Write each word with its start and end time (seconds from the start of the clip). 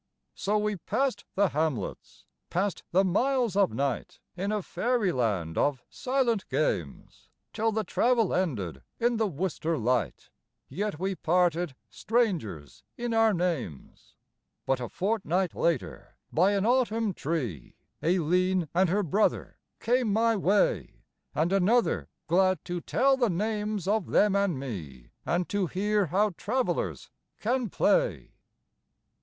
So 0.33 0.57
we 0.57 0.77
passed 0.77 1.25
the 1.35 1.49
hamlets, 1.49 2.25
passed 2.49 2.81
the 2.91 3.03
miles 3.03 3.55
of 3.55 3.71
night 3.71 4.17
In 4.35 4.51
a 4.51 4.63
fairyland 4.63 5.59
of 5.59 5.83
silent 5.91 6.49
games, 6.49 7.29
Till 7.53 7.71
the 7.71 7.83
travel 7.83 8.33
ended 8.33 8.81
in 8.99 9.17
the 9.17 9.27
Worcester 9.27 9.77
light, 9.77 10.31
Yet 10.67 10.97
we 10.97 11.13
parted, 11.13 11.75
strangers 11.87 12.81
in 12.97 13.13
our 13.13 13.31
names. 13.31 14.15
But 14.65 14.79
a 14.79 14.89
fortnight 14.89 15.53
later, 15.53 16.15
by 16.33 16.53
an 16.53 16.65
autumn 16.65 17.13
tree, 17.13 17.75
Aileen 18.03 18.69
and 18.73 18.89
her 18.89 19.03
brother 19.03 19.59
came 19.79 20.11
my 20.11 20.35
way, 20.35 21.03
And 21.35 21.53
another, 21.53 22.09
glad 22.25 22.65
to 22.65 22.81
tell 22.81 23.17
the 23.17 23.29
names 23.29 23.87
of 23.87 24.07
them 24.07 24.35
and 24.35 24.57
me, 24.59 25.11
And 25.27 25.47
to 25.49 25.67
hear 25.67 26.07
how 26.07 26.31
travellers 26.31 27.11
can 27.39 27.69
play. 27.69 28.31